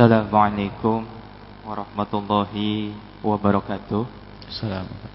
Assalamualaikum 0.00 1.04
warahmatullahi 1.60 2.96
wabarakatuh. 3.20 4.08
Assalamualaikum. 4.48 5.12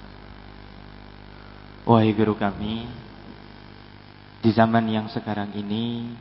Wahai 1.90 2.14
guru 2.14 2.38
kami, 2.38 2.86
di 4.46 4.54
zaman 4.54 4.86
yang 4.86 5.10
sekarang 5.10 5.58
ini, 5.58 6.14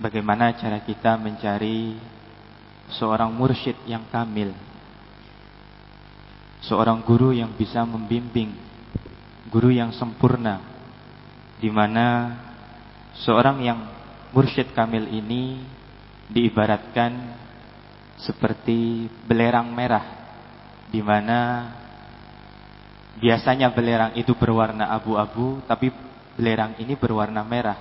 bagaimana 0.00 0.56
cara 0.56 0.80
kita 0.80 1.20
mencari 1.20 2.00
seorang 2.96 3.28
mursyid 3.28 3.76
yang 3.84 4.08
kamil, 4.08 4.56
seorang 6.64 7.04
guru 7.04 7.36
yang 7.36 7.52
bisa 7.60 7.84
membimbing, 7.84 8.56
guru 9.52 9.68
yang 9.68 9.92
sempurna, 9.92 10.64
di 11.60 11.68
mana 11.68 12.40
seorang 13.20 13.60
yang 13.60 13.84
mursyid 14.32 14.72
kamil 14.72 15.12
ini 15.12 15.60
diibaratkan 16.30 17.40
seperti 18.22 19.10
belerang 19.26 19.72
merah 19.74 20.04
di 20.92 21.00
mana 21.02 21.70
biasanya 23.18 23.74
belerang 23.74 24.14
itu 24.14 24.36
berwarna 24.36 24.92
abu-abu 24.92 25.64
tapi 25.66 25.90
belerang 26.36 26.78
ini 26.78 26.94
berwarna 26.94 27.42
merah 27.42 27.78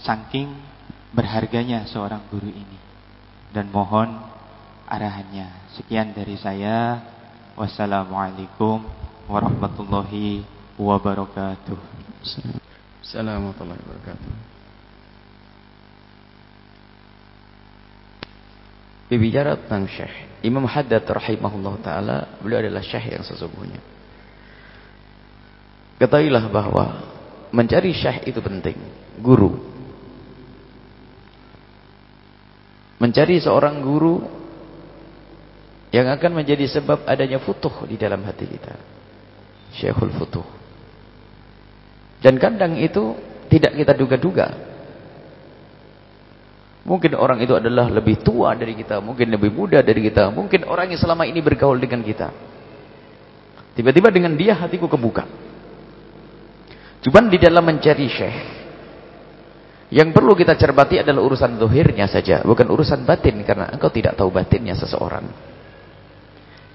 saking 0.00 0.74
berharganya 1.14 1.86
seorang 1.86 2.26
guru 2.28 2.50
ini. 2.50 2.78
Dan 3.54 3.70
mohon 3.70 4.18
arahannya. 4.90 5.70
Sekian 5.78 6.10
dari 6.10 6.34
saya. 6.34 6.98
Wassalamualaikum 7.54 8.82
warahmatullahi 9.30 10.42
wabarakatuh. 10.74 11.78
Assalamualaikum 12.98 13.54
warahmatullahi 13.54 13.78
wabarakatuh 13.86 14.53
Berbicara 19.14 19.54
tentang 19.54 19.86
syekh 19.86 20.10
Imam 20.42 20.66
Haddad 20.66 21.06
rahimahullah 21.06 21.74
ta'ala 21.86 22.16
Beliau 22.42 22.66
adalah 22.66 22.82
syekh 22.82 23.14
yang 23.14 23.22
sesungguhnya. 23.22 23.78
Ketahuilah 26.02 26.50
bahwa 26.50 27.14
Mencari 27.54 27.94
syekh 27.94 28.26
itu 28.26 28.42
penting. 28.42 28.74
Guru. 29.22 29.54
Mencari 32.98 33.38
seorang 33.38 33.78
guru 33.86 34.18
Yang 35.94 36.18
akan 36.18 36.32
menjadi 36.34 36.66
sebab 36.66 37.06
adanya 37.06 37.38
futuh 37.38 37.86
di 37.86 37.94
dalam 37.94 38.18
hati 38.26 38.50
kita. 38.50 38.74
Syekhul 39.78 40.10
futuh. 40.18 40.42
Dan 42.18 42.34
kadang 42.42 42.82
itu 42.82 43.14
Tidak 43.46 43.78
kita 43.78 43.94
duga-duga 43.94 44.73
Mungkin 46.84 47.16
orang 47.16 47.40
itu 47.40 47.56
adalah 47.56 47.88
lebih 47.88 48.20
tua 48.20 48.52
dari 48.52 48.76
kita, 48.76 49.00
mungkin 49.00 49.32
lebih 49.32 49.48
muda 49.48 49.80
dari 49.80 50.04
kita, 50.04 50.28
mungkin 50.28 50.68
orang 50.68 50.92
yang 50.92 51.00
selama 51.00 51.24
ini 51.24 51.40
bergaul 51.40 51.80
dengan 51.80 52.04
kita. 52.04 52.28
Tiba-tiba 53.72 54.12
dengan 54.12 54.36
dia 54.36 54.52
hatiku 54.52 54.84
kebuka. 54.86 55.24
Cuman 57.00 57.32
di 57.32 57.40
dalam 57.40 57.64
mencari 57.64 58.06
syekh, 58.06 58.36
yang 59.92 60.12
perlu 60.12 60.36
kita 60.36 60.60
cermati 60.60 61.00
adalah 61.00 61.24
urusan 61.24 61.56
dohirnya 61.56 62.04
saja, 62.04 62.44
bukan 62.44 62.68
urusan 62.68 63.08
batin, 63.08 63.40
karena 63.48 63.72
engkau 63.72 63.88
tidak 63.88 64.16
tahu 64.20 64.28
batinnya 64.28 64.76
seseorang. 64.76 65.24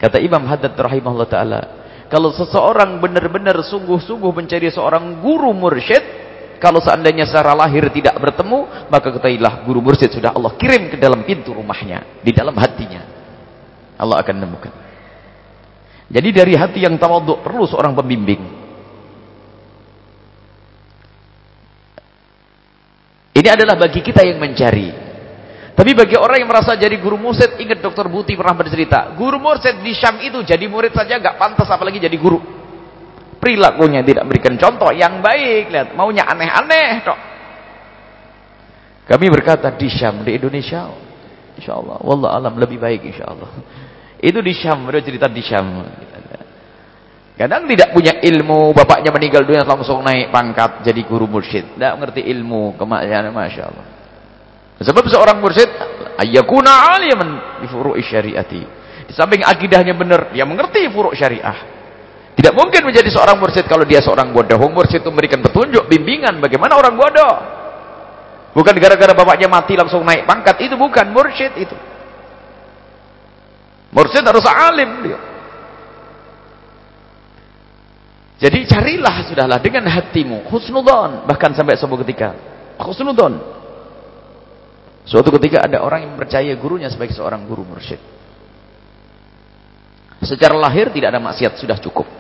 Kata 0.01 0.17
Imam 0.17 0.41
Haddad 0.49 0.73
rahimahullah 0.73 1.29
ta'ala, 1.29 1.61
kalau 2.09 2.33
seseorang 2.33 2.97
benar-benar 2.97 3.61
sungguh-sungguh 3.61 4.31
mencari 4.33 4.73
seorang 4.73 5.21
guru 5.21 5.53
mursyid, 5.53 6.18
kalau 6.59 6.83
seandainya 6.83 7.23
secara 7.23 7.55
lahir 7.55 7.87
tidak 7.87 8.19
bertemu, 8.19 8.91
maka 8.91 9.07
ketahuilah 9.15 9.63
guru 9.63 9.79
mursyid 9.79 10.11
sudah 10.11 10.35
Allah 10.35 10.51
kirim 10.59 10.91
ke 10.91 10.99
dalam 10.99 11.23
pintu 11.23 11.55
rumahnya, 11.55 12.19
di 12.19 12.35
dalam 12.35 12.51
hatinya. 12.59 12.99
Allah 13.95 14.19
akan 14.19 14.35
menemukan. 14.35 14.73
Jadi 16.11 16.29
dari 16.35 16.53
hati 16.59 16.83
yang 16.83 16.99
tawaduk 16.99 17.39
perlu 17.39 17.63
seorang 17.63 17.95
pembimbing. 17.95 18.43
Ini 23.39 23.49
adalah 23.55 23.79
bagi 23.79 24.03
kita 24.03 24.27
yang 24.27 24.43
mencari. 24.43 25.07
Tapi 25.79 25.95
bagi 25.95 26.19
orang 26.19 26.43
yang 26.43 26.49
merasa 26.51 26.75
jadi 26.75 26.99
guru 26.99 27.15
mursyid, 27.15 27.55
ingat 27.55 27.79
Dr. 27.79 28.11
Buti 28.11 28.35
pernah 28.35 28.51
bercerita, 28.51 29.15
guru 29.15 29.39
mursyid 29.39 29.79
di 29.79 29.95
Syam 29.95 30.19
itu 30.19 30.43
jadi 30.43 30.67
murid 30.67 30.91
saja 30.91 31.15
gak 31.23 31.39
pantas 31.39 31.71
apalagi 31.71 32.03
jadi 32.03 32.19
guru 32.19 32.58
perilakunya 33.39 34.03
tidak 34.03 34.27
memberikan 34.27 34.59
contoh 34.59 34.91
yang 34.93 35.23
baik. 35.23 35.71
Lihat 35.71 35.95
maunya 35.95 36.27
aneh-aneh 36.27 37.01
tok 37.01 37.19
kami 39.09 39.25
berkata 39.33 39.73
di 39.73 39.89
Syam 39.89 40.21
di 40.21 40.37
Indonesia 40.37 40.85
insyaallah. 41.57 42.05
Wallah 42.05 42.29
alam 42.37 42.53
lebih 42.61 42.77
baik 42.77 43.09
insyaallah. 43.09 43.49
Itu 44.21 44.37
di 44.45 44.53
Syam 44.53 44.85
ada 44.85 45.01
cerita 45.01 45.25
di 45.25 45.41
Syam. 45.41 45.81
Kadang 47.33 47.65
tidak 47.65 47.89
punya 47.95 48.21
ilmu 48.21 48.75
bapaknya 48.75 49.09
meninggal 49.09 49.47
dunia 49.47 49.65
langsung 49.65 50.05
naik 50.05 50.29
pangkat 50.29 50.85
jadi 50.85 51.01
guru 51.09 51.25
mursyid. 51.25 51.73
Tidak 51.73 51.93
mengerti 51.97 52.21
ilmu 52.29 52.77
kemahiran 52.77 53.33
Masya 53.33 53.63
Allah. 53.65 53.85
Sebab 54.77 55.03
seorang 55.09 55.41
mursyid 55.41 55.71
ayyakuna 56.21 56.93
aliman 56.93 57.29
di 57.65 57.67
furu'i 57.71 58.05
syariati. 58.05 58.61
Di 59.09 59.13
samping 59.17 59.41
akidahnya 59.41 59.97
benar 59.97 60.29
dia 60.29 60.45
mengerti 60.45 60.85
furu' 60.93 61.17
syariah 61.17 61.78
tidak 62.39 62.55
mungkin 62.55 62.87
menjadi 62.87 63.11
seorang 63.11 63.35
mursyid 63.35 63.67
kalau 63.67 63.83
dia 63.83 63.99
seorang 63.99 64.31
bodoh. 64.31 64.55
Mursyid 64.71 65.03
itu 65.03 65.11
memberikan 65.11 65.43
petunjuk, 65.43 65.91
bimbingan 65.91 66.39
bagaimana 66.39 66.79
orang 66.79 66.95
bodoh. 66.95 67.35
Bukan 68.55 68.79
gara-gara 68.79 69.11
bapaknya 69.11 69.51
mati 69.51 69.75
langsung 69.75 70.07
naik 70.07 70.23
pangkat. 70.23 70.55
Itu 70.63 70.79
bukan 70.79 71.11
mursyid 71.11 71.51
itu. 71.59 71.75
Mursyid 73.91 74.23
harus 74.23 74.47
alim 74.47 75.03
dia. 75.03 75.19
Jadi 78.39 78.71
carilah 78.71 79.15
sudahlah 79.27 79.59
dengan 79.59 79.83
hatimu 79.91 80.47
husnudon 80.47 81.27
bahkan 81.27 81.51
sampai 81.51 81.75
sebuah 81.75 82.07
ketika 82.07 82.39
husnudon. 82.79 83.35
Suatu 85.03 85.27
ketika 85.35 85.67
ada 85.67 85.83
orang 85.83 86.07
yang 86.07 86.13
percaya 86.15 86.55
gurunya 86.55 86.87
sebagai 86.87 87.19
seorang 87.19 87.43
guru 87.43 87.67
mursyid. 87.67 87.99
Secara 90.23 90.55
lahir 90.55 90.87
tidak 90.95 91.11
ada 91.11 91.19
maksiat 91.19 91.59
sudah 91.59 91.75
cukup. 91.83 92.18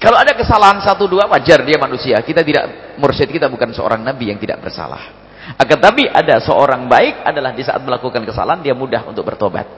Kalau 0.00 0.16
ada 0.16 0.32
kesalahan 0.32 0.80
satu 0.80 1.04
dua 1.04 1.28
wajar 1.28 1.60
dia 1.60 1.76
manusia. 1.76 2.16
Kita 2.24 2.40
tidak 2.40 2.96
mursyid 2.96 3.28
kita 3.28 3.52
bukan 3.52 3.68
seorang 3.76 4.00
nabi 4.00 4.32
yang 4.32 4.40
tidak 4.40 4.64
bersalah. 4.64 5.28
Akan 5.60 5.76
tapi 5.76 6.08
ada 6.08 6.40
seorang 6.40 6.88
baik 6.88 7.20
adalah 7.20 7.52
di 7.52 7.60
saat 7.60 7.84
melakukan 7.84 8.24
kesalahan 8.24 8.64
dia 8.64 8.72
mudah 8.72 9.04
untuk 9.04 9.28
bertobat. 9.28 9.68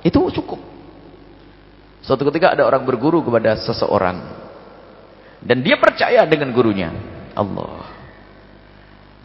Itu 0.00 0.24
cukup. 0.32 0.56
Suatu 2.00 2.24
ketika 2.32 2.56
ada 2.56 2.64
orang 2.64 2.88
berguru 2.88 3.20
kepada 3.20 3.60
seseorang 3.60 4.16
dan 5.44 5.60
dia 5.60 5.76
percaya 5.76 6.24
dengan 6.24 6.48
gurunya. 6.56 6.88
Allah. 7.36 7.92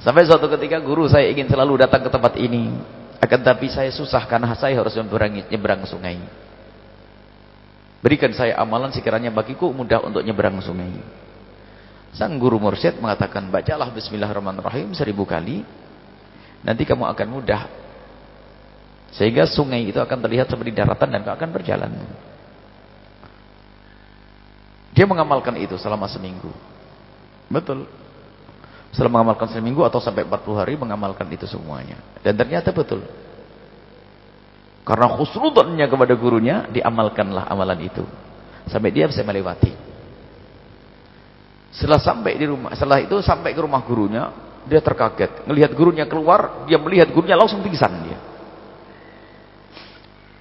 Sampai 0.04 0.28
suatu 0.28 0.52
ketika 0.52 0.84
guru 0.84 1.08
saya 1.08 1.32
ingin 1.32 1.48
selalu 1.48 1.88
datang 1.88 2.04
ke 2.04 2.12
tempat 2.12 2.36
ini. 2.36 2.76
Akan 3.24 3.40
tapi 3.40 3.72
saya 3.72 3.88
susah 3.88 4.28
karena 4.28 4.52
saya 4.60 4.76
harus 4.76 4.92
menyeberang 4.92 5.88
sungai. 5.88 6.43
Berikan 8.04 8.36
saya 8.36 8.60
amalan 8.60 8.92
sekiranya 8.92 9.32
bagiku 9.32 9.72
mudah 9.72 10.04
untuk 10.04 10.20
nyebrang 10.28 10.60
sungai. 10.60 10.92
Sang 12.12 12.36
guru 12.36 12.60
mursyid 12.60 13.00
mengatakan, 13.00 13.48
bacalah 13.48 13.88
bismillahirrahmanirrahim 13.96 14.92
seribu 14.92 15.24
kali. 15.24 15.64
Nanti 16.68 16.84
kamu 16.84 17.08
akan 17.16 17.28
mudah. 17.32 17.64
Sehingga 19.16 19.48
sungai 19.48 19.88
itu 19.88 20.04
akan 20.04 20.20
terlihat 20.20 20.52
seperti 20.52 20.76
daratan 20.76 21.16
dan 21.16 21.24
akan 21.24 21.50
berjalan. 21.56 21.92
Dia 24.92 25.08
mengamalkan 25.08 25.56
itu 25.58 25.80
selama 25.80 26.12
seminggu. 26.12 26.52
Betul. 27.48 27.88
Selama 28.94 29.24
mengamalkan 29.24 29.50
seminggu 29.50 29.82
atau 29.88 30.04
sampai 30.04 30.28
40 30.28 30.60
hari 30.60 30.74
mengamalkan 30.76 31.26
itu 31.32 31.48
semuanya. 31.50 31.98
Dan 32.20 32.36
ternyata 32.36 32.70
betul. 32.70 33.02
Karena 34.84 35.08
khusnudannya 35.16 35.86
kepada 35.88 36.14
gurunya, 36.20 36.68
diamalkanlah 36.68 37.48
amalan 37.48 37.80
itu. 37.88 38.04
Sampai 38.68 38.92
dia 38.92 39.08
bisa 39.08 39.24
melewati. 39.24 39.72
Setelah 41.74 42.04
sampai 42.04 42.36
di 42.36 42.46
rumah, 42.46 42.76
setelah 42.76 43.00
itu 43.02 43.18
sampai 43.24 43.56
ke 43.56 43.62
rumah 43.64 43.82
gurunya, 43.82 44.30
dia 44.68 44.84
terkaget. 44.84 45.48
Melihat 45.48 45.72
gurunya 45.72 46.06
keluar, 46.06 46.68
dia 46.68 46.78
melihat 46.78 47.10
gurunya 47.16 47.40
langsung 47.40 47.64
pingsan 47.64 47.92
dia. 48.04 48.20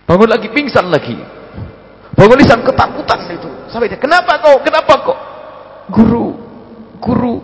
Bangun 0.05 0.29
lagi, 0.29 0.51
pingsan 0.51 0.91
lagi. 0.91 1.17
Bangun 2.13 2.37
lisan 2.37 2.61
ketakutan 2.67 3.21
itu. 3.33 3.51
Sampai 3.73 3.89
dia, 3.89 3.97
kenapa 3.97 4.43
kau? 4.43 4.61
Kenapa 4.61 4.93
kok? 5.07 5.19
Guru, 5.89 6.27
guru, 7.01 7.35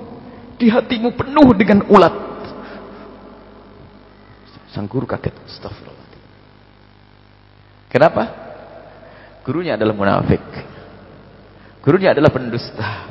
di 0.58 0.66
hatimu 0.68 1.14
penuh 1.14 1.48
dengan 1.54 1.86
ulat. 1.88 2.14
Sang 4.74 4.84
guru 4.84 5.08
kaget. 5.08 5.32
Astagfirullah. 5.48 5.97
Kenapa? 7.88 8.24
Gurunya 9.44 9.80
adalah 9.80 9.96
munafik. 9.96 10.44
Gurunya 11.80 12.12
adalah 12.12 12.28
pendusta. 12.28 13.08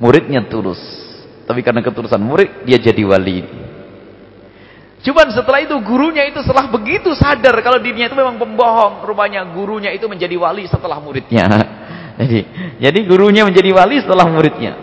Muridnya 0.00 0.48
tulus. 0.48 0.80
Tapi 1.44 1.60
karena 1.64 1.80
ketulusan 1.80 2.20
murid, 2.20 2.64
dia 2.64 2.80
jadi 2.80 3.02
wali. 3.04 3.44
Cuman 4.98 5.30
setelah 5.30 5.62
itu 5.62 5.78
gurunya 5.80 6.26
itu 6.26 6.42
setelah 6.42 6.68
begitu 6.74 7.14
sadar 7.14 7.54
kalau 7.62 7.78
dirinya 7.78 8.10
itu 8.10 8.18
memang 8.18 8.36
pembohong, 8.36 9.06
rupanya 9.06 9.46
gurunya 9.46 9.94
itu 9.94 10.10
menjadi 10.10 10.34
wali 10.34 10.66
setelah 10.66 10.98
muridnya. 10.98 11.46
Jadi, 12.18 12.40
jadi 12.82 12.98
gurunya 13.06 13.46
menjadi 13.46 13.70
wali 13.78 14.02
setelah 14.02 14.26
muridnya. 14.26 14.74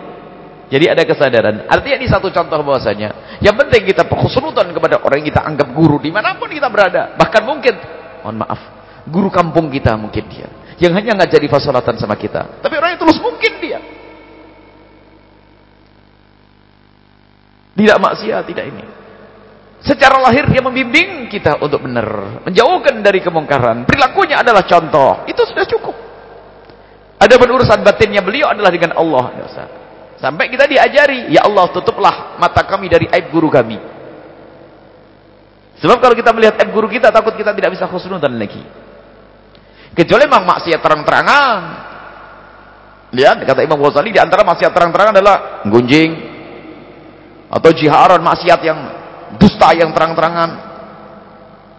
Jadi 0.72 0.88
ada 0.88 1.04
kesadaran. 1.04 1.68
Artinya 1.68 2.00
ini 2.00 2.08
satu 2.08 2.32
contoh 2.32 2.64
bahwasanya 2.64 3.38
yang 3.44 3.52
penting 3.60 3.92
kita 3.92 4.08
khusnudan 4.08 4.72
kepada 4.72 5.04
orang 5.04 5.20
yang 5.20 5.28
kita 5.28 5.44
anggap 5.44 5.68
guru 5.76 6.00
di 6.00 6.08
mana 6.08 6.32
pun 6.40 6.48
kita 6.48 6.72
berada. 6.72 7.12
Bahkan 7.12 7.42
mungkin, 7.44 7.74
mohon 8.24 8.40
maaf, 8.40 8.60
guru 9.06 9.30
kampung 9.30 9.70
kita 9.70 9.94
mungkin 9.94 10.24
dia. 10.26 10.48
Yang 10.76 10.92
hanya 11.00 11.10
nggak 11.16 11.30
jadi 11.40 11.46
fasolatan 11.48 11.96
sama 11.96 12.18
kita. 12.20 12.60
Tapi 12.60 12.74
orang 12.76 12.94
yang 12.94 13.00
tulus 13.00 13.16
mungkin 13.22 13.52
dia. 13.62 13.80
Tidak 17.76 17.96
maksiat, 18.00 18.42
tidak 18.48 18.64
ini. 18.72 18.84
Secara 19.84 20.16
lahir 20.18 20.48
dia 20.48 20.64
membimbing 20.64 21.28
kita 21.28 21.60
untuk 21.60 21.84
benar. 21.84 22.40
Menjauhkan 22.48 23.04
dari 23.04 23.20
kemungkaran. 23.20 23.84
Perilakunya 23.84 24.40
adalah 24.40 24.64
contoh. 24.64 25.28
Itu 25.28 25.44
sudah 25.44 25.64
cukup. 25.68 25.96
Ada 27.16 27.36
urusan 27.40 27.80
batinnya 27.84 28.20
beliau 28.20 28.52
adalah 28.52 28.72
dengan 28.72 28.96
Allah. 28.96 29.32
Sampai 30.16 30.48
kita 30.48 30.64
diajari. 30.64 31.32
Ya 31.32 31.44
Allah 31.44 31.68
tutuplah 31.72 32.36
mata 32.40 32.64
kami 32.64 32.88
dari 32.88 33.08
aib 33.08 33.28
guru 33.32 33.52
kami. 33.52 33.76
Sebab 35.76 36.00
kalau 36.00 36.16
kita 36.16 36.32
melihat 36.32 36.56
aib 36.60 36.72
guru 36.72 36.88
kita 36.88 37.12
takut 37.12 37.36
kita 37.36 37.52
tidak 37.52 37.76
bisa 37.76 37.84
khusnudan 37.84 38.32
lagi. 38.40 38.85
Kecuali 39.96 40.28
memang 40.28 40.44
maksiat 40.44 40.80
terang-terangan. 40.84 41.60
Lihat 43.16 43.48
kata 43.48 43.64
Imam 43.64 43.80
Ghazali 43.80 44.12
di 44.12 44.20
antara 44.20 44.44
maksiat 44.44 44.68
terang-terangan 44.68 45.14
adalah 45.16 45.64
gunjing, 45.64 46.10
atau 47.48 47.70
jiharan 47.72 48.20
maksiat 48.20 48.60
yang 48.60 48.78
dusta 49.40 49.72
yang 49.72 49.96
terang-terangan. 49.96 50.68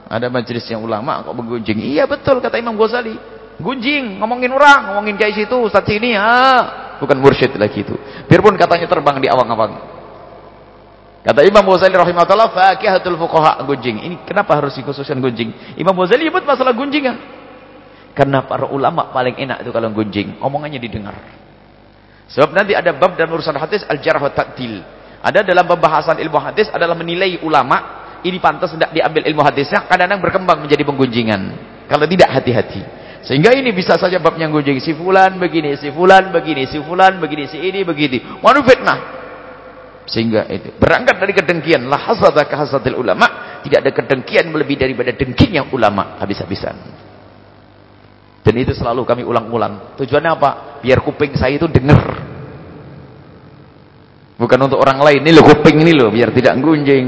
Ada 0.07 0.31
majelis 0.33 0.65
yang 0.65 0.81
ulama 0.81 1.21
kok 1.21 1.35
bergunjing. 1.35 1.77
Iya 1.93 2.09
betul 2.09 2.41
kata 2.41 2.57
Imam 2.57 2.73
Ghazali. 2.73 3.13
Gunjing 3.61 4.17
ngomongin 4.17 4.49
orang 4.49 4.93
ngomongin 4.93 5.17
kayak 5.17 5.37
situ 5.37 5.57
Ustaz 5.61 5.85
sini 5.85 6.17
ah 6.17 6.97
bukan 6.97 7.21
mursyid 7.21 7.53
lagi 7.53 7.85
itu. 7.85 7.93
Biarpun 8.25 8.57
katanya 8.57 8.89
terbang 8.89 9.21
di 9.21 9.29
awang-awang. 9.29 9.77
Kata 11.21 11.45
Imam 11.45 11.69
Ghazali 11.69 11.93
rahimahullah 11.93 12.49
fakihatul 12.49 13.19
fuqaha 13.19 13.61
gunjing. 13.61 13.99
Ini 14.09 14.15
kenapa 14.25 14.57
harus 14.57 14.73
dikhususkan 14.73 15.21
gunjing? 15.21 15.77
Imam 15.77 15.93
Ghazali 15.93 16.25
nyebut 16.25 16.47
masalah 16.47 16.73
gunjingan 16.73 17.36
karena 18.17 18.41
para 18.49 18.65
ulama 18.65 19.13
paling 19.13 19.37
enak 19.37 19.61
itu 19.61 19.69
kalau 19.69 19.93
gunjing 19.93 20.41
omongannya 20.41 20.81
didengar 20.81 21.13
sebab 22.33 22.57
nanti 22.57 22.73
ada 22.73 22.89
bab 22.97 23.13
dalam 23.13 23.37
urusan 23.37 23.53
hadis 23.53 23.85
al-jarh 23.85 24.17
wa 24.17 24.33
ta'dil 24.33 24.81
ada 25.21 25.45
dalam 25.45 25.69
pembahasan 25.69 26.17
ilmu 26.17 26.41
hadis 26.41 26.73
adalah 26.73 26.97
menilai 26.97 27.37
ulama 27.45 28.07
ini 28.25 28.41
pantas 28.41 28.73
tidak 28.73 28.89
diambil 28.93 29.21
ilmu 29.29 29.41
hadisnya 29.45 29.85
kadang-kadang 29.85 30.21
berkembang 30.23 30.57
menjadi 30.65 30.81
penggunjingan. 30.81 31.41
Kalau 31.85 32.05
tidak 32.09 32.29
hati-hati. 32.33 32.81
Sehingga 33.21 33.53
ini 33.53 33.75
bisa 33.75 33.99
saja 33.99 34.17
babnya 34.17 34.47
gunjing 34.47 34.79
si 34.79 34.95
fulan 34.95 35.35
begini, 35.37 35.75
si 35.75 35.91
fulan 35.91 36.31
begini, 36.31 36.63
si 36.65 36.79
fulan 36.81 37.19
begini, 37.19 37.43
si 37.45 37.57
ini 37.59 37.83
begini. 37.83 38.41
Manu 38.41 38.63
fitnah. 38.63 38.99
Sehingga 40.07 40.47
itu 40.47 40.71
berangkat 40.79 41.19
dari 41.19 41.33
kedengkian 41.35 41.83
la 41.91 41.99
hasada 41.99 42.47
ulama, 42.95 43.59
tidak 43.67 43.83
ada 43.83 43.91
kedengkian 43.91 44.47
melebihi 44.47 44.79
daripada 44.79 45.11
dengkinya 45.11 45.67
ulama 45.75 46.15
habis-habisan. 46.23 46.96
Dan 48.47 48.55
itu 48.55 48.71
selalu 48.71 49.03
kami 49.03 49.27
ulang-ulang. 49.27 49.99
Tujuannya 49.99 50.31
apa? 50.31 50.79
Biar 50.79 51.03
kuping 51.03 51.35
saya 51.35 51.59
itu 51.59 51.67
dengar 51.67 52.27
Bukan 54.37 54.59
untuk 54.61 54.77
orang 54.77 55.01
lain. 55.01 55.25
Ini 55.25 55.33
loh 55.33 55.43
kuping 55.49 55.81
ini 55.81 55.97
loh 55.97 56.13
biar 56.13 56.29
tidak 56.29 56.61
gunjing. 56.61 57.07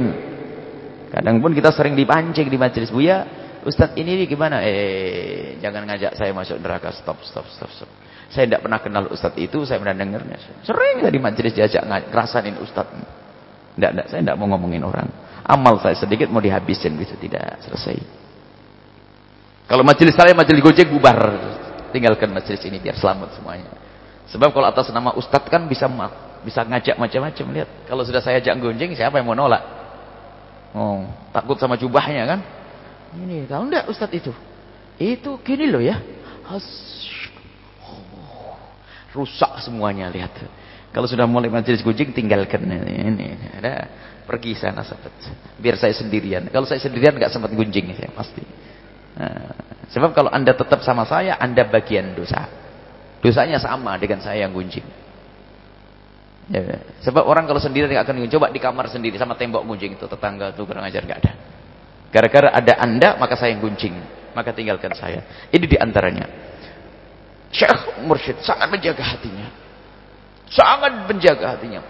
Kadang 1.13 1.37
pun 1.41 1.53
kita 1.53 1.69
sering 1.69 1.93
dipancing 1.93 2.49
di 2.49 2.57
majelis. 2.57 2.89
Buya, 2.89 3.25
Ustadz 3.61 3.97
ini 4.01 4.25
gimana? 4.25 4.65
Eh, 4.65 5.61
jangan 5.61 5.85
ngajak 5.85 6.17
saya 6.17 6.33
masuk 6.33 6.57
neraka. 6.57 6.89
Stop, 6.89 7.21
stop, 7.21 7.45
stop, 7.53 7.69
stop. 7.69 7.89
Saya 8.33 8.49
tidak 8.49 8.65
pernah 8.65 8.81
kenal 8.81 9.05
Ustadz 9.09 9.41
itu, 9.41 9.61
saya 9.65 9.77
pernah 9.77 9.97
dengarnya. 9.97 10.37
Sering 10.65 11.05
di 11.05 11.21
majelis 11.21 11.53
diajak 11.53 11.85
ngerasain 11.85 12.57
Ustadz. 12.61 12.97
Tidak, 13.77 13.91
tidak, 13.93 14.05
saya 14.09 14.21
tidak 14.25 14.37
mau 14.37 14.49
ngomongin 14.49 14.81
orang. 14.85 15.07
Amal 15.45 15.81
saya 15.81 15.97
sedikit 15.97 16.29
mau 16.29 16.41
dihabisin 16.41 16.97
gitu, 16.97 17.13
tidak 17.17 17.61
selesai. 17.65 17.97
Kalau 19.69 19.85
majelis 19.85 20.17
saya 20.17 20.33
majelis 20.33 20.65
gojek 20.65 20.89
bubar. 20.89 21.37
Tinggalkan 21.93 22.33
majelis 22.33 22.57
ini 22.65 22.81
biar 22.81 22.97
selamat 22.97 23.37
semuanya. 23.37 23.69
Sebab 24.33 24.49
kalau 24.49 24.65
atas 24.65 24.89
nama 24.89 25.13
Ustadz 25.13 25.45
kan 25.45 25.69
bisa 25.69 25.85
bisa 26.41 26.65
ngajak 26.65 26.97
macam-macam 26.97 27.45
lihat. 27.53 27.69
Kalau 27.85 28.01
sudah 28.01 28.17
saya 28.17 28.41
ajak 28.41 28.57
gonjeng 28.57 28.97
siapa 28.97 29.21
yang 29.21 29.29
mau 29.29 29.37
nolak? 29.37 29.61
Oh 30.73 31.05
takut 31.29 31.61
sama 31.61 31.77
jubahnya 31.77 32.25
kan? 32.25 32.39
Ini 33.13 33.45
tahu 33.45 33.61
enggak 33.69 33.85
Ustadz 33.89 34.17
itu? 34.17 34.33
Itu 34.97 35.37
gini 35.45 35.69
loh 35.69 35.81
ya. 35.81 36.01
Oh, 36.49 36.57
rusak 39.13 39.61
semuanya 39.61 40.09
lihat. 40.09 40.33
Kalau 40.89 41.05
sudah 41.05 41.29
mulai 41.29 41.53
majelis 41.53 41.85
gunjing 41.85 42.09
tinggalkan 42.09 42.65
ini, 42.65 43.05
ini. 43.05 43.27
Ada 43.61 43.85
pergi 44.25 44.57
sana 44.57 44.81
sahabat 44.81 45.13
biar 45.61 45.77
saya 45.77 45.93
sendirian. 45.93 46.49
Kalau 46.49 46.65
saya 46.65 46.81
sendirian 46.81 47.13
nggak 47.17 47.29
sempat 47.29 47.53
gunjing 47.53 47.93
saya 47.93 48.09
pasti 48.17 48.41
sebab 49.91 50.15
kalau 50.15 50.31
anda 50.31 50.55
tetap 50.55 50.79
sama 50.83 51.03
saya 51.03 51.35
anda 51.35 51.67
bagian 51.67 52.15
dosa 52.15 52.47
dosanya 53.19 53.59
sama 53.59 53.99
dengan 53.99 54.23
saya 54.23 54.47
yang 54.47 54.55
gunjing 54.55 54.85
Ya, 56.49 56.81
sebab 57.05 57.29
orang 57.29 57.45
kalau 57.45 57.61
sendiri 57.61 57.85
nggak 57.85 58.09
akan 58.09 58.25
coba 58.25 58.49
di 58.49 58.57
kamar 58.57 58.89
sendiri 58.89 59.21
sama 59.21 59.37
tembok 59.37 59.61
gunjing 59.69 59.93
itu 59.93 60.09
tetangga 60.09 60.49
itu 60.49 60.65
kurang 60.65 60.81
ajar 60.81 61.05
nggak 61.05 61.19
ada. 61.21 61.33
Gara-gara 62.09 62.49
ada 62.49 62.73
anda 62.81 63.09
maka 63.21 63.37
saya 63.37 63.53
yang 63.53 63.61
gunjing, 63.61 63.93
maka 64.33 64.49
tinggalkan 64.49 64.97
saya. 64.97 65.21
Ini 65.53 65.65
di 65.69 65.77
antaranya. 65.77 66.25
Syekh 67.53 68.01
Mursyid 68.01 68.41
sangat 68.41 68.65
menjaga 68.65 69.13
hatinya, 69.13 69.45
sangat 70.49 71.05
menjaga 71.05 71.53
hatinya. 71.53 71.85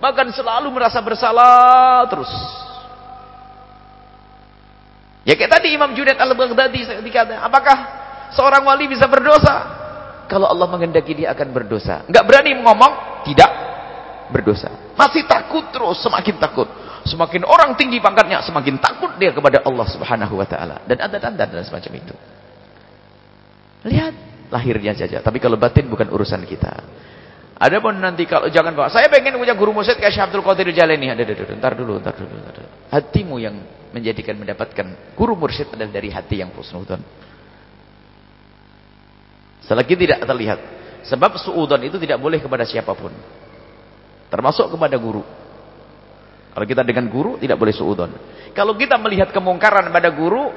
Bahkan 0.00 0.32
selalu 0.40 0.72
merasa 0.72 0.96
bersalah 1.04 2.08
terus. 2.08 2.32
Ya 5.22 5.38
kayak 5.38 5.58
tadi 5.58 5.70
Imam 5.70 5.94
Junaid 5.94 6.18
al-Baghdadi 6.18 6.98
dikata, 7.06 7.46
apakah 7.46 7.76
seorang 8.34 8.66
wali 8.66 8.90
bisa 8.90 9.06
berdosa? 9.06 9.82
Kalau 10.26 10.50
Allah 10.50 10.66
menghendaki 10.66 11.14
dia 11.14 11.30
akan 11.30 11.48
berdosa. 11.54 12.02
Enggak 12.10 12.24
berani 12.26 12.58
ngomong, 12.58 13.22
tidak 13.28 13.50
berdosa. 14.34 14.72
Masih 14.98 15.22
takut 15.28 15.68
terus, 15.70 16.00
semakin 16.02 16.40
takut. 16.40 16.66
Semakin 17.06 17.42
orang 17.46 17.74
tinggi 17.74 17.98
pangkatnya, 17.98 18.42
semakin 18.42 18.78
takut 18.78 19.14
dia 19.18 19.34
kepada 19.34 19.62
Allah 19.62 19.86
Subhanahu 19.90 20.38
wa 20.38 20.46
taala. 20.46 20.82
Dan 20.86 20.98
ada 20.98 21.18
tanda 21.18 21.44
dan 21.46 21.62
semacam 21.62 21.92
itu. 21.98 22.14
Lihat 23.86 24.14
lahirnya 24.50 24.94
saja, 24.94 25.18
tapi 25.22 25.42
kalau 25.42 25.58
batin 25.58 25.86
bukan 25.90 26.06
urusan 26.10 26.42
kita. 26.46 26.82
Ada 27.62 27.78
pun 27.78 27.94
nanti 27.94 28.26
kalau 28.26 28.50
jangan 28.50 28.74
bawa, 28.74 28.90
saya 28.90 29.06
pengen 29.06 29.38
punya 29.38 29.54
guru 29.54 29.70
musyid 29.70 29.94
kayak 29.94 30.10
Syekh 30.10 30.26
Abdul 30.26 30.42
Qadir. 30.42 30.74
Ada, 30.74 30.98
ada, 30.98 31.22
ada, 31.22 31.54
ntar 31.54 31.72
dulu, 31.78 32.02
ntar 32.02 32.18
dulu, 32.18 32.34
ntar 32.42 32.58
dulu. 32.58 32.68
Hatimu 32.90 33.38
yang 33.38 33.54
menjadikan 33.94 34.34
mendapatkan 34.34 35.14
guru 35.14 35.38
mursyid 35.38 35.70
adalah 35.70 35.94
dari 35.94 36.10
hati 36.10 36.42
yang 36.42 36.50
husnudzon. 36.50 36.98
Selagi 39.62 39.94
tidak 39.94 40.26
terlihat. 40.26 40.58
Sebab 41.06 41.38
suudon 41.38 41.78
itu 41.86 42.02
tidak 42.02 42.18
boleh 42.18 42.42
kepada 42.42 42.66
siapa 42.66 42.98
pun. 42.98 43.14
Termasuk 44.26 44.74
kepada 44.74 44.98
guru. 44.98 45.22
Kalau 46.52 46.66
kita 46.66 46.82
dengan 46.82 47.06
guru 47.06 47.38
tidak 47.38 47.62
boleh 47.62 47.70
suudon. 47.70 48.10
Kalau 48.58 48.74
kita 48.74 48.98
melihat 48.98 49.30
kemungkaran 49.30 49.86
pada 49.94 50.10
guru 50.10 50.50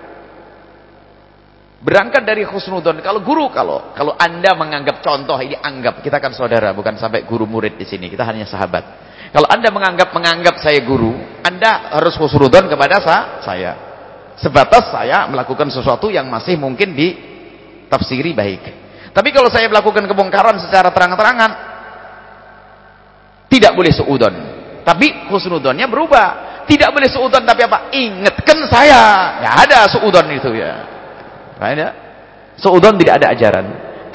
berangkat 1.86 2.26
dari 2.26 2.42
khusnudon. 2.42 2.98
Kalau 3.06 3.22
guru 3.22 3.54
kalau 3.54 3.94
kalau 3.94 4.18
Anda 4.18 4.58
menganggap 4.58 5.06
contoh 5.06 5.38
ini 5.38 5.54
anggap 5.54 6.02
kita 6.02 6.18
kan 6.18 6.34
saudara 6.34 6.74
bukan 6.74 6.98
sampai 6.98 7.22
guru 7.30 7.46
murid 7.46 7.78
di 7.78 7.86
sini. 7.86 8.10
Kita 8.10 8.26
hanya 8.26 8.50
sahabat. 8.50 9.06
Kalau 9.30 9.46
Anda 9.46 9.70
menganggap 9.70 10.10
menganggap 10.10 10.58
saya 10.58 10.82
guru, 10.82 11.14
Anda 11.46 11.94
harus 11.94 12.18
khusnudon 12.18 12.66
kepada 12.66 12.98
saya. 13.46 13.72
Sebatas 14.36 14.90
saya 14.90 15.30
melakukan 15.30 15.70
sesuatu 15.70 16.10
yang 16.10 16.26
masih 16.28 16.58
mungkin 16.58 16.98
ditafsiri 16.98 18.34
baik. 18.34 18.64
Tapi 19.16 19.32
kalau 19.32 19.48
saya 19.48 19.72
melakukan 19.72 20.04
kemungkaran 20.12 20.60
secara 20.60 20.92
terang-terangan, 20.92 21.52
tidak 23.48 23.72
boleh 23.72 23.94
seudon. 23.96 24.36
Tapi 24.84 25.32
husnudonnya 25.32 25.88
berubah. 25.88 26.28
Tidak 26.66 26.90
boleh 26.92 27.08
seudon 27.08 27.46
tapi 27.46 27.62
apa? 27.64 27.94
Ingatkan 27.94 28.60
saya. 28.68 29.02
Ya 29.40 29.52
ada 29.56 29.88
seudon 29.88 30.28
itu 30.34 30.52
ya. 30.52 30.95
Ada. 31.60 31.88
Seudon 32.56 32.96
tidak 32.96 33.24
ada 33.24 33.36
ajaran. 33.36 33.66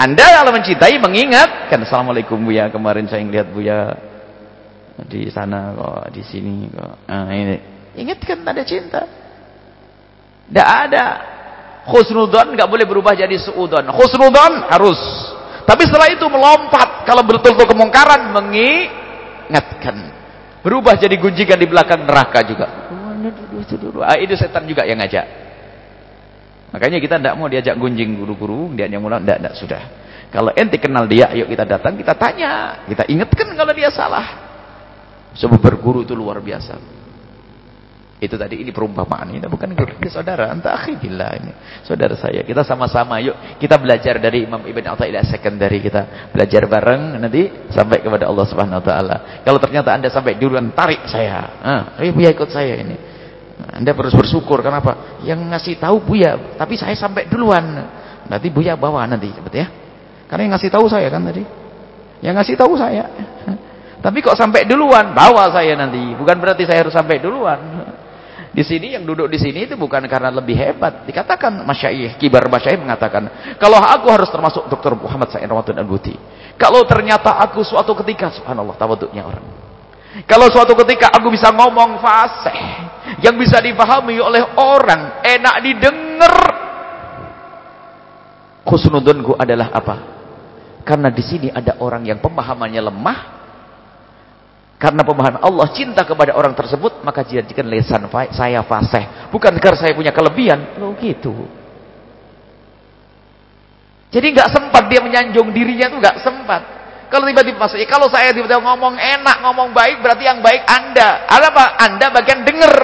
Anda 0.00 0.24
kalau 0.40 0.52
mencintai 0.56 0.96
mengingatkan. 0.96 1.84
Assalamualaikum 1.84 2.40
Buya. 2.40 2.72
Kemarin 2.72 3.04
saya 3.04 3.20
ngelihat 3.20 3.52
Buya 3.52 3.92
di 5.04 5.28
sana 5.28 5.76
kok, 5.76 6.12
di 6.12 6.22
sini 6.24 6.68
kok. 6.72 7.04
Nah, 7.04 7.28
ini. 7.32 7.56
Ingatkan 8.00 8.40
ada 8.44 8.62
cinta. 8.64 9.04
Tidak 10.48 10.68
ada. 10.68 11.04
Husnudon 11.84 12.56
nggak 12.56 12.68
boleh 12.68 12.84
berubah 12.88 13.12
jadi 13.16 13.36
seudon. 13.40 13.88
Husnudon 13.92 14.68
harus. 14.72 15.00
Tapi 15.68 15.84
setelah 15.84 16.08
itu 16.12 16.24
melompat. 16.28 17.04
Kalau 17.04 17.20
betul-betul 17.24 17.68
kemungkaran 17.68 18.32
mengingatkan. 18.32 19.96
Berubah 20.60 20.96
jadi 20.96 21.16
gunjingan 21.16 21.56
di 21.56 21.68
belakang 21.68 22.04
neraka 22.04 22.40
juga. 22.44 22.66
Ah, 24.04 24.16
itu 24.20 24.32
setan 24.36 24.64
juga 24.64 24.84
yang 24.84 25.00
ngajak. 25.00 25.24
Makanya 26.70 26.98
kita 27.02 27.18
tidak 27.18 27.34
mau 27.34 27.50
diajak 27.50 27.74
gunjing 27.74 28.14
guru-guru, 28.14 28.70
dia 28.78 28.86
hanya 28.86 29.02
mulai 29.02 29.18
tidak, 29.22 29.38
tidak 29.42 29.54
sudah. 29.58 29.82
Kalau 30.30 30.54
ente 30.54 30.78
kenal 30.78 31.10
dia, 31.10 31.26
ayo 31.34 31.50
kita 31.50 31.66
datang, 31.66 31.98
kita 31.98 32.14
tanya, 32.14 32.86
kita 32.86 33.02
ingatkan 33.10 33.50
kalau 33.58 33.74
dia 33.74 33.90
salah. 33.90 34.50
Sebab 35.34 35.58
berguru 35.58 36.06
itu 36.06 36.14
luar 36.14 36.38
biasa. 36.38 36.78
Itu 38.20 38.36
tadi 38.36 38.60
ini 38.60 38.68
perumpamaan 38.68 39.32
ini 39.32 39.40
bukan 39.48 39.72
guru, 39.72 39.96
ini 39.96 40.10
saudara, 40.12 40.52
anta 40.52 40.76
akhi 40.76 40.92
billah 41.00 41.30
ini. 41.40 41.52
Saudara 41.82 42.12
saya, 42.14 42.44
kita 42.44 42.60
sama-sama 42.62 43.16
yuk 43.18 43.32
kita 43.56 43.80
belajar 43.80 44.20
dari 44.20 44.44
Imam 44.44 44.60
Ibn 44.60 44.84
Athaillah 44.92 45.24
secondary 45.24 45.80
kita. 45.80 46.30
Belajar 46.30 46.68
bareng 46.68 47.16
nanti 47.16 47.48
sampai 47.72 48.04
kepada 48.04 48.28
Allah 48.28 48.44
Subhanahu 48.44 48.78
wa 48.78 48.84
taala. 48.84 49.16
Kalau 49.40 49.58
ternyata 49.58 49.96
Anda 49.96 50.12
sampai 50.12 50.36
duluan 50.36 50.68
tarik 50.76 51.08
saya. 51.08 51.58
Ah, 51.64 51.82
ayo 51.98 52.12
Buya 52.12 52.30
ikut 52.30 52.52
saya 52.52 52.76
ini. 52.76 53.19
Anda 53.76 53.92
harus 53.92 54.14
bersyukur 54.16 54.64
kenapa? 54.64 55.20
Yang 55.26 55.40
ngasih 55.50 55.74
tahu 55.80 55.96
Buya, 56.00 56.56
tapi 56.56 56.80
saya 56.80 56.96
sampai 56.96 57.28
duluan. 57.28 57.62
Nanti 58.30 58.48
Buya 58.48 58.78
bawa 58.78 59.04
nanti, 59.04 59.28
cepet 59.32 59.54
ya. 59.54 59.66
Karena 60.30 60.46
yang 60.46 60.52
ngasih 60.54 60.70
tahu 60.70 60.86
saya 60.86 61.10
kan 61.10 61.26
tadi. 61.26 61.42
Yang 62.22 62.34
ngasih 62.38 62.54
tahu 62.54 62.72
saya. 62.78 63.04
Tapi 64.04 64.24
kok 64.24 64.38
sampai 64.38 64.64
duluan? 64.64 65.12
Bawa 65.12 65.52
saya 65.52 65.76
nanti. 65.76 66.00
Bukan 66.16 66.36
berarti 66.40 66.64
saya 66.64 66.86
harus 66.86 66.94
sampai 66.94 67.20
duluan. 67.20 67.58
Di 68.50 68.66
sini 68.66 68.98
yang 68.98 69.06
duduk 69.06 69.30
di 69.30 69.38
sini 69.38 69.62
itu 69.62 69.78
bukan 69.78 70.02
karena 70.10 70.26
lebih 70.26 70.58
hebat. 70.58 71.06
Dikatakan 71.06 71.62
masyaih, 71.62 72.18
kibar 72.18 72.50
masyaih 72.50 72.82
mengatakan, 72.82 73.54
kalau 73.62 73.78
aku 73.78 74.10
harus 74.10 74.26
termasuk 74.26 74.66
Dr. 74.66 74.98
Muhammad 74.98 75.30
Said 75.30 75.46
Ramadan 75.46 75.78
Al-Buti. 75.78 76.18
Kalau 76.58 76.82
ternyata 76.82 77.38
aku 77.38 77.62
suatu 77.62 77.94
ketika, 78.02 78.34
subhanallah, 78.34 78.74
tawaduknya 78.74 79.22
orang. 79.22 79.69
Kalau 80.26 80.50
suatu 80.50 80.74
ketika 80.82 81.14
aku 81.14 81.30
bisa 81.30 81.54
ngomong 81.54 82.02
fasih, 82.02 82.58
yang 83.22 83.38
bisa 83.38 83.62
dipahami 83.62 84.18
oleh 84.18 84.42
orang, 84.58 85.22
enak 85.22 85.56
didengar. 85.62 86.36
Khusnudunku 88.66 89.38
adalah 89.38 89.70
apa? 89.70 89.96
Karena 90.82 91.14
di 91.14 91.22
sini 91.22 91.48
ada 91.50 91.78
orang 91.78 92.10
yang 92.10 92.18
pemahamannya 92.18 92.82
lemah, 92.82 93.18
karena 94.80 95.04
pemahaman 95.04 95.44
Allah 95.44 95.68
cinta 95.76 96.02
kepada 96.08 96.32
orang 96.32 96.56
tersebut, 96.56 97.04
maka 97.04 97.20
jadikan 97.20 97.68
lesan 97.68 98.08
saya 98.32 98.64
fasih. 98.64 99.28
Bukan 99.28 99.52
karena 99.60 99.76
saya 99.76 99.92
punya 99.92 100.08
kelebihan. 100.08 100.80
Loh 100.80 100.96
gitu. 100.96 101.36
Jadi 104.10 104.26
nggak 104.32 104.50
sempat 104.50 104.88
dia 104.88 105.04
menyanjung 105.04 105.52
dirinya 105.52 105.86
itu 105.86 105.96
nggak 106.00 106.18
sempat. 106.24 106.79
Kalau 107.10 107.26
tiba-tiba 107.26 107.58
masuk, 107.58 107.82
kalau 107.90 108.06
saya 108.06 108.30
tiba-tiba 108.30 108.62
ngomong 108.62 108.94
enak, 108.94 109.42
ngomong 109.42 109.74
baik, 109.74 109.98
berarti 109.98 110.30
yang 110.30 110.38
baik 110.38 110.62
Anda. 110.62 111.26
Ada 111.26 111.46
apa? 111.50 111.64
Anda 111.82 112.06
bagian 112.14 112.46
dengar. 112.46 112.74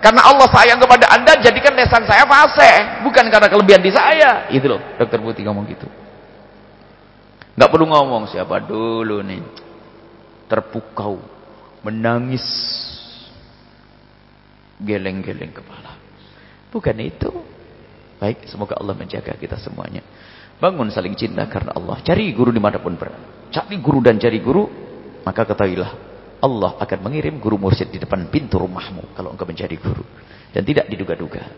Karena 0.00 0.24
Allah 0.24 0.48
sayang 0.48 0.80
kepada 0.80 1.04
Anda, 1.12 1.36
jadikan 1.44 1.76
lesan 1.76 2.08
saya 2.08 2.24
fasih. 2.24 3.04
Bukan 3.04 3.28
karena 3.28 3.52
kelebihan 3.52 3.84
di 3.84 3.92
saya. 3.92 4.48
Itu 4.48 4.72
loh, 4.72 4.80
dokter 4.96 5.20
Putih 5.20 5.44
ngomong 5.44 5.68
gitu. 5.68 5.84
Nggak 7.60 7.70
perlu 7.72 7.86
ngomong 7.92 8.28
siapa 8.28 8.56
dulu 8.60 9.20
nih 9.20 9.40
terpukau, 10.48 11.20
menangis, 11.84 12.44
geleng-geleng 14.80 15.52
kepala. 15.52 15.98
Bukan 16.72 16.96
itu. 17.04 17.30
Baik, 18.16 18.48
semoga 18.48 18.80
Allah 18.80 18.96
menjaga 18.96 19.36
kita 19.36 19.60
semuanya. 19.60 20.00
Bangun 20.56 20.88
saling 20.88 21.12
cinta 21.12 21.44
karena 21.48 21.76
Allah. 21.76 22.00
Cari 22.00 22.32
guru 22.32 22.48
di 22.48 22.60
mana 22.60 22.80
pun 22.80 22.96
berada. 22.96 23.48
Cari 23.52 23.76
guru 23.80 24.00
dan 24.00 24.16
cari 24.16 24.40
guru, 24.40 24.64
maka 25.22 25.44
ketahuilah 25.44 25.90
Allah 26.40 26.76
akan 26.80 26.98
mengirim 27.00 27.36
guru 27.40 27.56
mursyid 27.56 27.88
di 27.88 27.98
depan 28.00 28.28
pintu 28.28 28.60
rumahmu 28.60 29.16
kalau 29.16 29.32
engkau 29.32 29.48
menjadi 29.48 29.72
guru 29.76 30.04
dan 30.52 30.64
tidak 30.64 30.88
diduga-duga. 30.92 31.48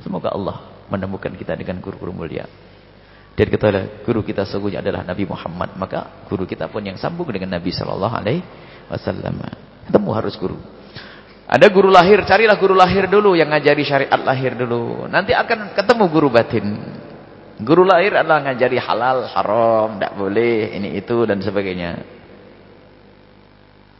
Semoga 0.00 0.32
Allah 0.32 0.86
menemukan 0.88 1.30
kita 1.34 1.54
dengan 1.54 1.78
guru-guru 1.82 2.10
mulia. 2.14 2.46
Dan 3.34 3.46
ketahuilah 3.46 4.02
guru 4.06 4.20
kita 4.26 4.46
sesungguhnya 4.46 4.82
adalah 4.82 5.06
Nabi 5.06 5.26
Muhammad. 5.26 5.74
Maka 5.78 6.26
guru 6.26 6.46
kita 6.46 6.70
pun 6.70 6.82
yang 6.82 6.98
sambung 6.98 7.30
dengan 7.30 7.58
Nabi 7.58 7.70
Sallallahu 7.70 8.14
Alaihi. 8.14 8.42
Ketemu 9.86 10.10
harus 10.14 10.34
guru. 10.38 10.58
Ada 11.50 11.66
guru 11.66 11.90
lahir, 11.90 12.22
carilah 12.22 12.54
guru 12.54 12.78
lahir 12.78 13.10
dulu 13.10 13.34
yang 13.34 13.50
ngajari 13.50 13.82
syariat 13.82 14.22
lahir 14.22 14.54
dulu. 14.54 15.10
Nanti 15.10 15.34
akan 15.34 15.74
ketemu 15.74 16.04
guru 16.06 16.28
batin. 16.30 16.66
Guru 17.60 17.84
lahir 17.84 18.16
adalah 18.16 18.40
ngajari 18.40 18.80
halal, 18.80 19.28
haram, 19.36 20.00
tidak 20.00 20.16
boleh, 20.16 20.72
ini 20.80 20.96
itu 20.96 21.28
dan 21.28 21.44
sebagainya. 21.44 22.00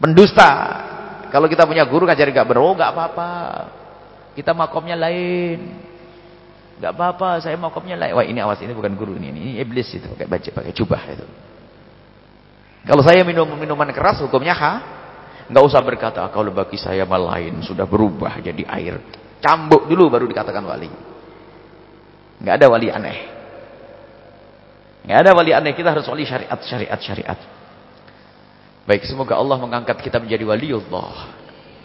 Pendusta. 0.00 0.50
Kalau 1.28 1.44
kita 1.46 1.68
punya 1.68 1.84
guru 1.84 2.08
ngajari 2.08 2.32
gak 2.32 2.48
beroh, 2.48 2.72
gak 2.72 2.96
apa-apa. 2.96 3.32
Kita 4.32 4.56
makomnya 4.56 4.96
lain. 4.96 5.76
Gak 6.80 6.96
apa-apa, 6.96 7.44
saya 7.44 7.60
mau 7.60 7.68
kopnya 7.68 8.00
lain. 8.00 8.16
Wah 8.16 8.24
ini 8.24 8.40
awas, 8.40 8.64
ini 8.64 8.72
bukan 8.72 8.96
guru 8.96 9.12
ini. 9.20 9.28
Ini 9.28 9.52
iblis 9.60 9.92
itu, 9.92 10.08
pakai 10.08 10.24
baju, 10.24 10.48
pakai 10.56 10.72
jubah 10.72 11.02
itu. 11.12 11.26
Kalau 12.88 13.04
saya 13.04 13.20
minum 13.28 13.44
minuman 13.60 13.92
keras, 13.92 14.24
hukumnya 14.24 14.56
ha? 14.56 14.72
Gak 15.52 15.64
usah 15.68 15.84
berkata, 15.84 16.24
kalau 16.32 16.48
bagi 16.48 16.80
saya 16.80 17.04
malah 17.04 17.36
lain, 17.36 17.60
sudah 17.60 17.84
berubah 17.84 18.40
jadi 18.40 18.64
air. 18.72 18.96
Cambuk 19.44 19.84
dulu 19.84 20.08
baru 20.08 20.24
dikatakan 20.24 20.64
wali. 20.64 20.88
Gak 22.40 22.56
ada 22.56 22.66
wali 22.72 22.88
aneh. 22.88 23.39
Gak 25.04 25.18
ada 25.26 25.30
wali 25.32 25.56
aneh, 25.56 25.72
kita 25.72 25.96
harus 25.96 26.04
wali 26.08 26.28
syariat, 26.28 26.60
syariat, 26.60 27.00
syariat. 27.00 27.38
Baik, 28.84 29.08
semoga 29.08 29.38
Allah 29.38 29.56
mengangkat 29.56 29.96
kita 30.02 30.20
menjadi 30.20 30.44
waliullah. 30.44 31.40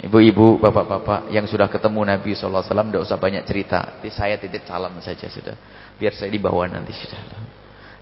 Ibu-ibu, 0.06 0.60
bapak-bapak 0.60 1.32
yang 1.32 1.48
sudah 1.48 1.72
ketemu 1.72 2.04
Nabi 2.04 2.36
SAW, 2.36 2.62
tidak 2.62 3.02
usah 3.08 3.18
banyak 3.18 3.44
cerita. 3.48 3.98
Saya 4.12 4.36
titip 4.36 4.68
salam 4.68 4.92
saja 5.00 5.32
sudah. 5.32 5.56
Biar 5.96 6.12
saya 6.12 6.28
dibawa 6.28 6.68
nanti 6.68 6.92
sudah. 6.92 7.20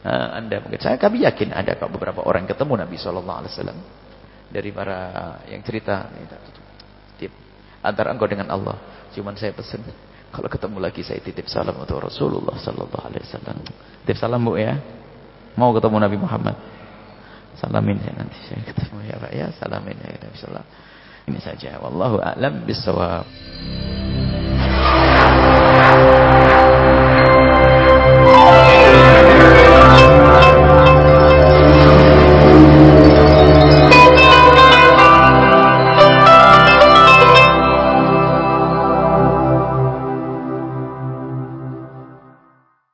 Nah, 0.04 0.36
anda 0.36 0.60
mungkin 0.60 0.82
saya 0.84 1.00
kami 1.00 1.24
yakin 1.24 1.56
ada 1.56 1.80
kok 1.80 1.88
beberapa 1.88 2.26
orang 2.28 2.44
ketemu 2.44 2.76
Nabi 2.76 3.00
SAW 3.00 3.24
dari 4.52 4.70
para 4.76 5.00
yang 5.48 5.64
cerita. 5.64 6.10
Titip 7.16 7.32
antara 7.80 8.12
engkau 8.12 8.28
dengan 8.28 8.52
Allah. 8.52 8.76
Cuman 9.14 9.38
saya 9.38 9.54
pesan 9.56 9.86
kalau 10.34 10.50
ketemu 10.50 10.78
lagi 10.82 11.06
saya 11.06 11.22
titip 11.22 11.46
salam 11.46 11.78
untuk 11.78 12.02
Rasulullah 12.02 12.58
Wasallam. 12.58 12.90
Titip 14.04 14.18
salam 14.18 14.42
bu 14.42 14.58
ya. 14.58 15.03
Mau 15.60 15.70
ketemu 15.76 15.98
Nabi 16.02 16.18
Muhammad. 16.18 16.56
Salamin 17.58 18.02
ya 18.02 18.12
nanti 18.18 18.38
saya 18.50 18.66
ketemu 18.66 18.98
ya 19.06 19.16
Pak 19.22 19.32
ya. 19.32 19.48
Salamin 19.56 19.96
ya 20.02 20.10
Nabi 20.18 20.36
Sallallahu 20.38 20.70
ini 21.28 21.40
saja. 21.40 21.80
Wallahu 21.80 22.20
a'lam 22.20 22.68
bissawab. 22.68 23.26